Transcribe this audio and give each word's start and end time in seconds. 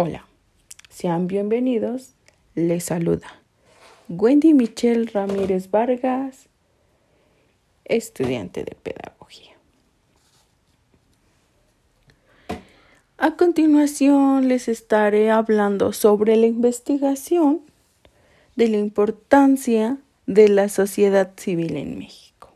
Hola, 0.00 0.24
sean 0.90 1.26
bienvenidos. 1.26 2.14
Les 2.54 2.84
saluda 2.84 3.26
Wendy 4.08 4.54
Michelle 4.54 5.06
Ramírez 5.06 5.72
Vargas, 5.72 6.46
estudiante 7.84 8.62
de 8.62 8.76
pedagogía. 8.76 9.56
A 13.16 13.32
continuación 13.32 14.46
les 14.46 14.68
estaré 14.68 15.32
hablando 15.32 15.92
sobre 15.92 16.36
la 16.36 16.46
investigación 16.46 17.62
de 18.54 18.68
la 18.68 18.76
importancia 18.76 19.98
de 20.28 20.48
la 20.48 20.68
sociedad 20.68 21.32
civil 21.36 21.76
en 21.76 21.98
México. 21.98 22.52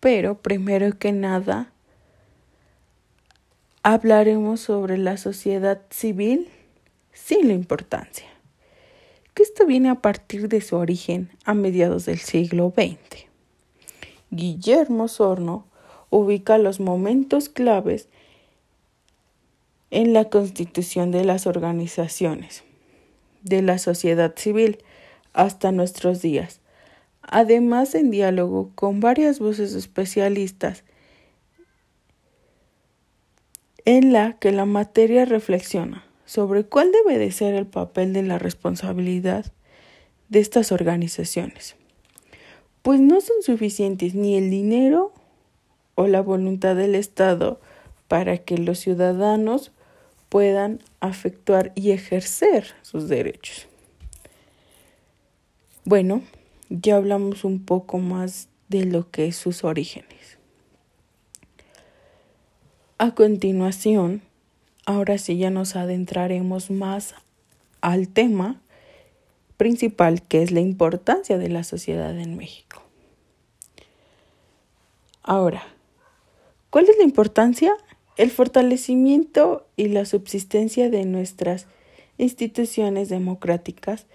Pero 0.00 0.42
primero 0.42 0.98
que 0.98 1.12
nada, 1.12 1.70
hablaremos 3.88 4.62
sobre 4.62 4.98
la 4.98 5.16
sociedad 5.16 5.80
civil 5.90 6.48
sin 7.12 7.46
la 7.46 7.54
importancia, 7.54 8.26
que 9.32 9.44
esto 9.44 9.64
viene 9.64 9.90
a 9.90 10.02
partir 10.02 10.48
de 10.48 10.60
su 10.60 10.74
origen 10.74 11.30
a 11.44 11.54
mediados 11.54 12.04
del 12.06 12.18
siglo 12.18 12.74
XX. 12.76 13.26
Guillermo 14.30 15.06
Sorno 15.06 15.68
ubica 16.10 16.58
los 16.58 16.80
momentos 16.80 17.48
claves 17.48 18.08
en 19.92 20.12
la 20.12 20.24
constitución 20.30 21.12
de 21.12 21.24
las 21.24 21.46
organizaciones 21.46 22.64
de 23.42 23.62
la 23.62 23.78
sociedad 23.78 24.34
civil 24.34 24.78
hasta 25.32 25.70
nuestros 25.70 26.20
días, 26.22 26.60
además 27.22 27.94
en 27.94 28.10
diálogo 28.10 28.72
con 28.74 28.98
varias 28.98 29.38
voces 29.38 29.74
especialistas 29.74 30.82
en 33.86 34.12
la 34.12 34.34
que 34.34 34.52
la 34.52 34.66
materia 34.66 35.24
reflexiona 35.24 36.04
sobre 36.26 36.64
cuál 36.64 36.90
debe 36.90 37.18
de 37.18 37.30
ser 37.30 37.54
el 37.54 37.66
papel 37.66 38.12
de 38.12 38.22
la 38.22 38.38
responsabilidad 38.38 39.46
de 40.28 40.40
estas 40.40 40.72
organizaciones, 40.72 41.76
pues 42.82 43.00
no 43.00 43.20
son 43.20 43.42
suficientes 43.42 44.14
ni 44.14 44.36
el 44.36 44.50
dinero 44.50 45.12
o 45.94 46.08
la 46.08 46.20
voluntad 46.20 46.74
del 46.74 46.96
Estado 46.96 47.60
para 48.08 48.38
que 48.38 48.58
los 48.58 48.80
ciudadanos 48.80 49.70
puedan 50.28 50.80
afectuar 50.98 51.70
y 51.76 51.92
ejercer 51.92 52.74
sus 52.82 53.08
derechos. 53.08 53.68
Bueno, 55.84 56.22
ya 56.70 56.96
hablamos 56.96 57.44
un 57.44 57.64
poco 57.64 57.98
más 57.98 58.48
de 58.68 58.84
lo 58.84 59.08
que 59.12 59.28
es 59.28 59.36
sus 59.36 59.62
orígenes. 59.62 60.35
A 62.98 63.14
continuación, 63.14 64.22
ahora 64.86 65.18
sí 65.18 65.36
ya 65.36 65.50
nos 65.50 65.76
adentraremos 65.76 66.70
más 66.70 67.14
al 67.82 68.08
tema 68.08 68.58
principal 69.58 70.22
que 70.22 70.42
es 70.42 70.50
la 70.50 70.60
importancia 70.60 71.36
de 71.36 71.50
la 71.50 71.62
sociedad 71.62 72.18
en 72.18 72.38
México. 72.38 72.82
Ahora, 75.22 75.62
¿cuál 76.70 76.88
es 76.88 76.96
la 76.96 77.04
importancia? 77.04 77.74
El 78.16 78.30
fortalecimiento 78.30 79.66
y 79.76 79.88
la 79.88 80.06
subsistencia 80.06 80.88
de 80.88 81.04
nuestras 81.04 81.66
instituciones 82.16 83.10
democráticas 83.10 84.06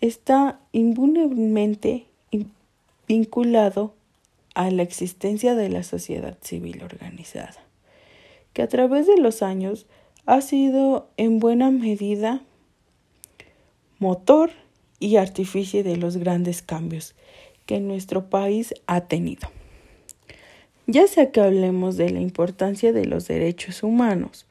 está 0.00 0.58
invulnerablemente 0.72 2.06
vinculado 3.06 3.94
a 4.56 4.72
la 4.72 4.82
existencia 4.82 5.54
de 5.54 5.68
la 5.68 5.84
sociedad 5.84 6.36
civil 6.42 6.82
organizada 6.82 7.61
que 8.52 8.62
a 8.62 8.68
través 8.68 9.06
de 9.06 9.16
los 9.16 9.42
años 9.42 9.86
ha 10.26 10.40
sido 10.40 11.08
en 11.16 11.38
buena 11.38 11.70
medida 11.70 12.42
motor 13.98 14.50
y 14.98 15.16
artífice 15.16 15.82
de 15.82 15.96
los 15.96 16.16
grandes 16.16 16.62
cambios 16.62 17.14
que 17.66 17.80
nuestro 17.80 18.28
país 18.28 18.74
ha 18.86 19.02
tenido. 19.02 19.48
Ya 20.86 21.06
sea 21.06 21.30
que 21.30 21.40
hablemos 21.40 21.96
de 21.96 22.10
la 22.10 22.20
importancia 22.20 22.92
de 22.92 23.06
los 23.06 23.28
derechos 23.28 23.82
humanos, 23.82 24.46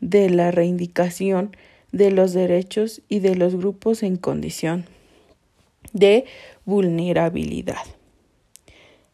de 0.00 0.30
la 0.30 0.50
reivindicación 0.50 1.54
de 1.92 2.10
los 2.10 2.32
derechos 2.32 3.02
y 3.08 3.20
de 3.20 3.34
los 3.34 3.56
grupos 3.56 4.02
en 4.02 4.16
condición 4.16 4.86
de 5.92 6.24
vulnerabilidad, 6.64 7.82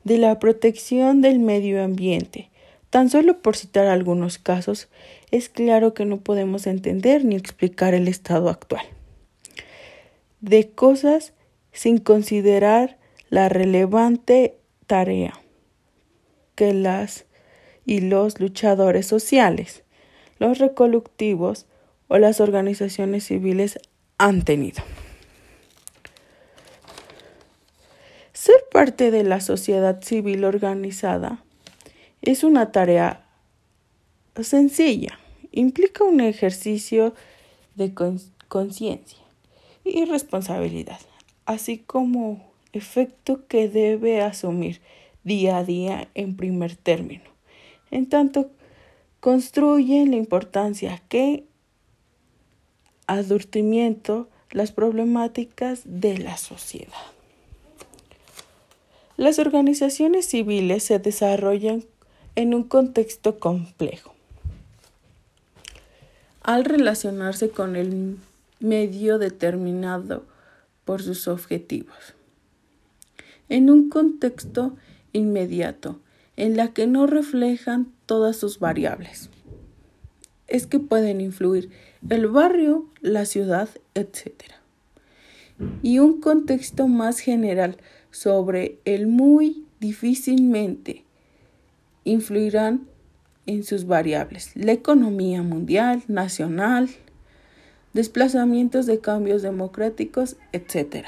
de 0.04 0.18
la 0.18 0.38
protección 0.38 1.22
del 1.22 1.38
medio 1.38 1.82
ambiente, 1.82 2.50
Tan 2.96 3.10
solo 3.10 3.42
por 3.42 3.58
citar 3.58 3.88
algunos 3.88 4.38
casos, 4.38 4.88
es 5.30 5.50
claro 5.50 5.92
que 5.92 6.06
no 6.06 6.20
podemos 6.20 6.66
entender 6.66 7.26
ni 7.26 7.36
explicar 7.36 7.92
el 7.92 8.08
estado 8.08 8.48
actual 8.48 8.86
de 10.40 10.70
cosas 10.70 11.34
sin 11.72 11.98
considerar 11.98 12.96
la 13.28 13.50
relevante 13.50 14.56
tarea 14.86 15.38
que 16.54 16.72
las 16.72 17.26
y 17.84 18.00
los 18.00 18.40
luchadores 18.40 19.06
sociales, 19.06 19.84
los 20.38 20.56
recolectivos 20.56 21.66
o 22.08 22.16
las 22.16 22.40
organizaciones 22.40 23.26
civiles 23.26 23.78
han 24.16 24.42
tenido. 24.42 24.82
Ser 28.32 28.64
parte 28.72 29.10
de 29.10 29.22
la 29.22 29.42
sociedad 29.42 30.00
civil 30.02 30.46
organizada 30.46 31.42
es 32.26 32.42
una 32.42 32.72
tarea 32.72 33.24
sencilla, 34.42 35.18
implica 35.52 36.04
un 36.04 36.20
ejercicio 36.20 37.14
de 37.76 37.94
conciencia 38.48 39.18
y 39.84 40.04
responsabilidad, 40.04 40.98
así 41.46 41.78
como 41.78 42.44
efecto 42.72 43.46
que 43.46 43.68
debe 43.68 44.20
asumir 44.20 44.80
día 45.24 45.58
a 45.58 45.64
día 45.64 46.08
en 46.14 46.36
primer 46.36 46.76
término. 46.76 47.24
En 47.90 48.08
tanto, 48.08 48.50
construye 49.20 50.04
la 50.06 50.16
importancia 50.16 51.00
que 51.08 51.44
advertimiento 53.06 54.28
las 54.50 54.72
problemáticas 54.72 55.82
de 55.84 56.18
la 56.18 56.36
sociedad. 56.36 56.92
Las 59.16 59.38
organizaciones 59.38 60.26
civiles 60.26 60.82
se 60.82 60.98
desarrollan 60.98 61.84
en 62.36 62.52
un 62.54 62.64
contexto 62.64 63.38
complejo. 63.38 64.14
Al 66.42 66.64
relacionarse 66.64 67.48
con 67.48 67.76
el 67.76 68.18
medio 68.60 69.18
determinado 69.18 70.24
por 70.84 71.02
sus 71.02 71.28
objetivos. 71.28 72.14
En 73.48 73.70
un 73.70 73.88
contexto 73.88 74.76
inmediato 75.12 75.98
en 76.36 76.56
la 76.56 76.74
que 76.74 76.86
no 76.86 77.06
reflejan 77.06 77.90
todas 78.04 78.36
sus 78.36 78.58
variables. 78.58 79.30
Es 80.46 80.66
que 80.66 80.78
pueden 80.78 81.22
influir 81.22 81.70
el 82.08 82.28
barrio, 82.28 82.86
la 83.00 83.24
ciudad, 83.24 83.70
etc. 83.94 84.34
Y 85.82 86.00
un 86.00 86.20
contexto 86.20 86.86
más 86.86 87.18
general 87.18 87.78
sobre 88.10 88.78
el 88.84 89.06
muy 89.06 89.64
difícilmente 89.80 91.05
influirán 92.06 92.86
en 93.46 93.64
sus 93.64 93.86
variables, 93.86 94.52
la 94.54 94.72
economía 94.72 95.42
mundial, 95.42 96.02
nacional, 96.08 96.88
desplazamientos 97.92 98.86
de 98.86 99.00
cambios 99.00 99.42
democráticos, 99.42 100.36
etc. 100.52 101.06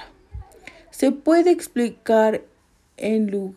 Se 0.91 1.12
puede 1.12 1.50
explicar 1.50 2.42
en, 2.97 3.54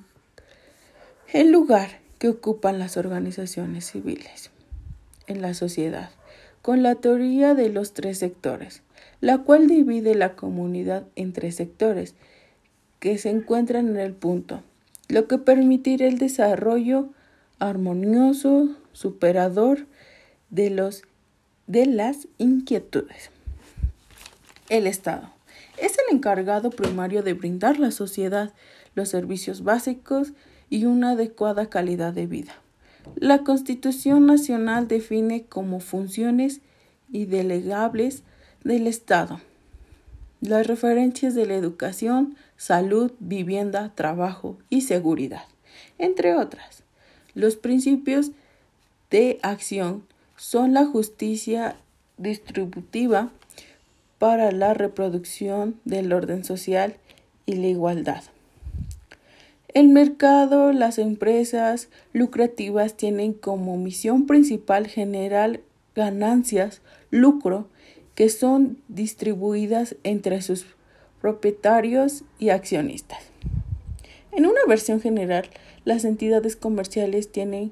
el 1.34 1.52
lugar 1.52 1.90
que 2.20 2.30
ocupan 2.30 2.80
las 2.80 2.96
organizaciones 2.96 3.92
civiles 3.92 4.52
en 5.28 5.42
la 5.42 5.54
sociedad 5.54 6.12
con 6.62 6.84
la 6.84 6.96
teoría 6.96 7.56
de 7.56 7.70
los 7.70 7.94
tres 7.94 8.20
sectores, 8.20 8.84
la 9.20 9.40
cual 9.40 9.68
divide 9.68 10.14
la 10.14 10.36
comunidad 10.36 11.06
en 11.16 11.34
tres 11.34 11.56
sectores 11.56 12.14
que 13.00 13.18
se 13.18 13.32
encuentran 13.32 13.90
en 13.90 13.98
el 13.98 14.14
punto, 14.14 14.62
lo 15.08 15.28
que 15.28 15.40
permitirá 15.40 16.06
el 16.06 16.20
desarrollo 16.20 17.10
armonioso, 17.62 18.70
superador 18.92 19.88
de, 20.50 20.70
los, 20.70 21.04
de 21.68 21.86
las 21.86 22.28
inquietudes. 22.38 23.30
El 24.68 24.88
Estado 24.88 25.30
es 25.78 25.94
el 25.94 26.16
encargado 26.16 26.70
primario 26.70 27.24
de 27.24 27.34
brindar 27.34 27.76
a 27.76 27.80
la 27.80 27.92
sociedad 27.92 28.52
los 28.96 29.10
servicios 29.10 29.64
básicos 29.64 30.34
y 30.70 30.86
una 30.86 31.12
adecuada 31.12 31.70
calidad 31.70 32.14
de 32.14 32.28
vida. 32.28 32.54
La 33.16 33.44
Constitución 33.44 34.26
Nacional 34.26 34.88
define 34.88 35.46
como 35.46 35.80
funciones 35.80 36.62
y 37.12 37.26
delegables 37.26 38.24
del 38.64 38.88
Estado 38.88 39.40
las 40.42 40.66
referencias 40.66 41.36
de 41.36 41.46
la 41.46 41.54
educación, 41.54 42.36
salud, 42.58 43.12
vivienda, 43.20 43.92
trabajo 43.94 44.58
y 44.70 44.82
seguridad, 44.82 45.44
entre 46.00 46.36
otras. 46.36 46.84
Los 47.34 47.56
principios 47.56 48.32
de 49.10 49.40
acción 49.42 50.04
son 50.36 50.74
la 50.74 50.86
justicia 50.86 51.76
distributiva 52.18 53.30
para 54.20 54.52
la 54.52 54.74
reproducción 54.74 55.80
del 55.86 56.14
orden 56.14 56.44
social 56.44 56.96
y 57.46 57.56
la 57.56 57.68
igualdad. 57.68 58.24
El 59.74 59.88
mercado, 59.88 60.74
las 60.74 60.98
empresas 61.00 61.88
lucrativas 62.12 62.96
tienen 62.98 63.34
como 63.34 63.78
misión 63.78 64.28
principal 64.28 64.88
generar 64.88 65.62
ganancias, 65.96 66.82
lucro, 67.10 67.68
que 68.16 68.30
son 68.30 68.78
distribuidas 68.90 69.96
entre 70.04 70.42
sus 70.42 70.66
propietarios 71.22 72.24
y 72.38 72.50
accionistas. 72.50 73.31
En 74.32 74.46
una 74.46 74.60
versión 74.68 75.02
general, 75.02 75.50
las 75.84 76.06
entidades 76.06 76.56
comerciales 76.56 77.32
tienen 77.32 77.72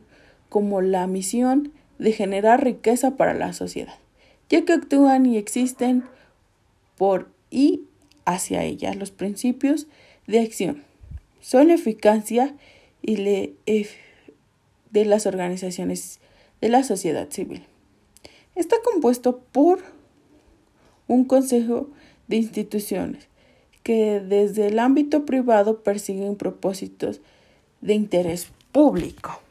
como 0.50 0.82
la 0.82 1.08
misión 1.08 1.72
de 2.00 2.12
generar 2.12 2.64
riqueza 2.64 3.16
para 3.18 3.34
la 3.34 3.54
sociedad, 3.54 3.96
ya 4.50 4.66
que 4.66 4.74
actúan 4.74 5.26
y 5.26 5.38
existen 5.38 6.04
por 6.98 7.30
y 7.50 7.84
hacia 8.26 8.64
ella 8.64 8.94
los 8.94 9.12
principios 9.12 9.88
de 10.28 10.40
acción 10.40 10.84
son 11.40 11.70
la 11.70 11.76
eficacia 11.76 12.56
y 13.02 13.18
le 13.18 13.54
de 14.92 15.06
las 15.06 15.26
organizaciones 15.26 16.20
de 16.62 16.70
la 16.70 16.84
sociedad 16.84 17.30
civil. 17.30 17.64
Está 18.56 18.76
compuesto 18.84 19.40
por 19.52 19.80
un 21.08 21.26
consejo 21.26 21.90
de 22.28 22.38
instituciones 22.38 23.29
que 23.90 24.20
desde 24.20 24.68
el 24.68 24.78
ámbito 24.78 25.26
privado 25.26 25.82
persiguen 25.82 26.36
propósitos 26.36 27.22
de 27.82 27.96
interés 27.96 28.52
público. 28.72 29.42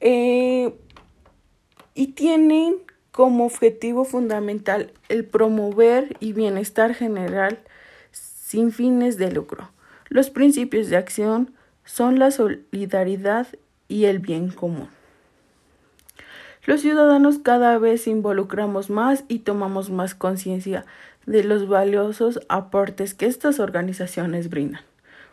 Eh, 0.00 0.74
y 1.94 2.08
tienen 2.08 2.74
como 3.12 3.46
objetivo 3.46 4.04
fundamental 4.04 4.92
el 5.08 5.24
promover 5.24 6.18
y 6.20 6.34
bienestar 6.34 6.92
general 6.92 7.60
sin 8.12 8.70
fines 8.70 9.16
de 9.16 9.32
lucro. 9.32 9.70
Los 10.10 10.28
principios 10.28 10.90
de 10.90 10.98
acción 10.98 11.54
son 11.86 12.18
la 12.18 12.30
solidaridad 12.30 13.46
y 13.88 14.04
el 14.04 14.18
bien 14.18 14.50
común. 14.50 14.90
Los 16.66 16.80
ciudadanos 16.80 17.38
cada 17.38 17.78
vez 17.78 18.08
involucramos 18.08 18.90
más 18.90 19.24
y 19.28 19.38
tomamos 19.38 19.90
más 19.90 20.16
conciencia 20.16 20.84
de 21.24 21.44
los 21.44 21.68
valiosos 21.68 22.40
aportes 22.48 23.14
que 23.14 23.26
estas 23.26 23.60
organizaciones 23.60 24.50
brindan 24.50 24.82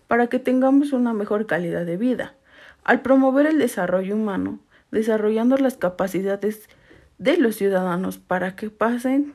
para 0.07 0.27
que 0.27 0.37
tengamos 0.37 0.93
una 0.93 1.11
mejor 1.11 1.47
calidad 1.47 1.87
de 1.87 1.97
vida. 1.97 2.35
Al 2.83 3.01
promover 3.01 3.47
el 3.47 3.57
desarrollo 3.57 4.15
humano, 4.15 4.59
desarrollando 4.91 5.57
las 5.57 5.75
capacidades 5.75 6.69
de 7.17 7.37
los 7.37 7.55
ciudadanos 7.55 8.19
para 8.19 8.55
que 8.55 8.69
pasen 8.69 9.33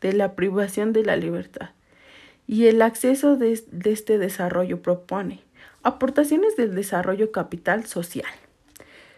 de 0.00 0.14
la 0.14 0.34
privación 0.34 0.94
de 0.94 1.04
la 1.04 1.16
libertad 1.16 1.70
y 2.46 2.68
el 2.68 2.80
acceso 2.80 3.36
de, 3.36 3.52
este 3.84 4.16
desarrollo 4.16 4.80
propone 4.80 5.42
aportaciones 5.82 6.56
del 6.56 6.74
desarrollo 6.74 7.32
capital 7.32 7.84
social 7.84 8.32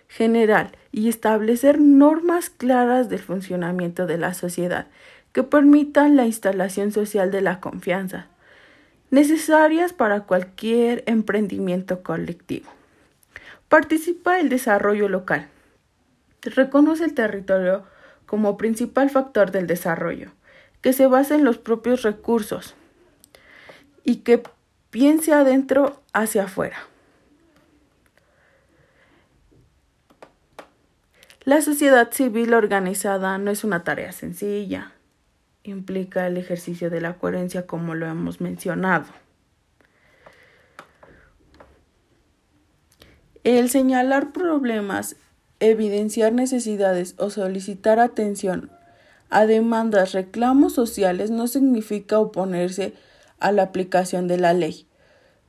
general 0.09 0.73
y 0.93 1.09
establecer 1.09 1.81
normas 1.81 2.51
claras 2.51 3.09
del 3.09 3.21
funcionamiento 3.21 4.07
de 4.07 4.19
la 4.19 4.35
sociedad 4.35 4.87
que 5.33 5.43
permitan 5.43 6.17
la 6.17 6.27
instalación 6.27 6.93
social 6.93 7.31
de 7.33 7.41
la 7.41 7.61
confianza, 7.61 8.29
necesarias 9.11 9.93
para 9.93 10.21
cualquier 10.21 11.03
emprendimiento 11.07 12.03
colectivo. 12.03 12.71
Participa 13.69 14.39
el 14.39 14.49
desarrollo 14.49 15.09
local. 15.09 15.49
Reconoce 16.43 17.05
el 17.05 17.15
territorio 17.15 17.85
como 18.27 18.57
principal 18.57 19.11
factor 19.11 19.51
del 19.51 19.67
desarrollo, 19.67 20.31
que 20.81 20.93
se 20.93 21.07
basa 21.07 21.35
en 21.35 21.45
los 21.45 21.59
propios 21.59 22.03
recursos, 22.03 22.75
y 24.05 24.17
que 24.17 24.43
piense 24.91 25.33
adentro 25.33 26.01
hacia 26.13 26.45
afuera. 26.45 26.77
La 31.45 31.61
sociedad 31.61 32.11
civil 32.11 32.55
organizada 32.55 33.37
no 33.37 33.51
es 33.51 33.65
una 33.65 33.85
tarea 33.85 34.13
sencilla. 34.13 34.93
Implica 35.63 36.27
el 36.27 36.39
ejercicio 36.39 36.89
de 36.89 37.03
la 37.03 37.19
coherencia 37.19 37.67
como 37.67 37.95
lo 37.95 38.07
hemos 38.07 38.41
mencionado. 38.41 39.05
El 43.45 43.69
señalar 43.69 44.33
problemas, 44.33 45.17
evidenciar 45.61 46.33
necesidades 46.33 47.15
o 47.19 47.29
solicitar 47.29 48.01
atención 48.01 48.71
a 49.29 49.45
demandas, 49.45 50.13
reclamos 50.13 50.73
sociales 50.73 51.31
no 51.31 51.47
significa 51.47 52.21
oponerse 52.21 52.95
a 53.39 53.53
la 53.53 53.65
aplicación 53.65 54.29
de 54.29 54.39
la 54.39 54.55
ley. 54.55 54.87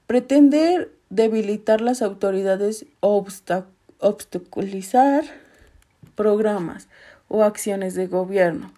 Pretender 0.08 0.92
debilitar 1.10 1.80
las 1.80 2.02
autoridades 2.02 2.86
o 3.00 3.26
obstaculizar 4.00 5.45
programas 6.16 6.88
o 7.28 7.44
acciones 7.44 7.96
de 7.96 8.08
gobierno. 8.08 8.72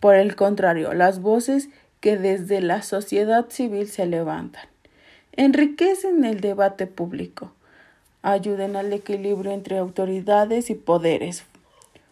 Por 0.00 0.14
el 0.14 0.36
contrario, 0.36 0.92
las 0.92 1.20
voces 1.20 1.68
que 2.00 2.16
desde 2.16 2.60
la 2.60 2.82
sociedad 2.82 3.48
civil 3.48 3.88
se 3.88 4.06
levantan 4.06 4.68
enriquecen 5.36 6.24
el 6.24 6.40
debate 6.40 6.86
público, 6.86 7.52
ayuden 8.22 8.74
al 8.76 8.92
equilibrio 8.92 9.52
entre 9.52 9.78
autoridades 9.78 10.70
y 10.70 10.74
poderes, 10.74 11.44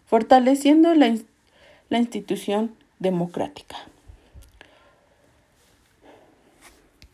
fortaleciendo 0.05 0.93
la, 0.93 1.15
la 1.89 1.97
institución 1.97 2.75
democrática. 2.99 3.75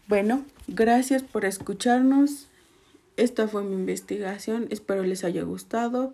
Bueno, 0.07 0.43
gracias 0.67 1.23
por 1.23 1.45
escucharnos. 1.45 2.49
Esta 3.15 3.47
fue 3.47 3.63
mi 3.63 3.75
investigación. 3.75 4.67
Espero 4.69 5.03
les 5.03 5.23
haya 5.23 5.43
gustado. 5.43 6.13